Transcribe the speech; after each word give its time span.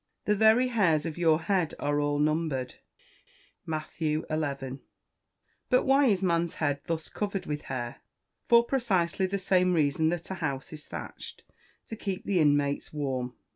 [Verse: 0.25 0.33
"The 0.33 0.35
very 0.35 0.67
hairs 0.69 1.05
of 1.05 1.15
your 1.19 1.41
head 1.41 1.75
are 1.77 1.99
all 2.01 2.17
numbered." 2.17 2.73
MATTHEW 3.67 4.25
XI.] 4.31 4.79
But 5.69 5.83
why 5.83 6.07
is 6.07 6.23
man's 6.23 6.55
head 6.55 6.81
thus 6.87 7.07
covered 7.07 7.45
with 7.45 7.65
hair? 7.69 8.01
For 8.47 8.63
precisely 8.63 9.27
the 9.27 9.37
same 9.37 9.73
reason 9.73 10.09
that 10.09 10.31
a 10.31 10.41
house 10.41 10.73
is 10.73 10.87
thatched 10.87 11.43
to 11.85 11.95
keep 11.95 12.25
the 12.25 12.39
inmates 12.39 12.91
warm. 12.91 13.35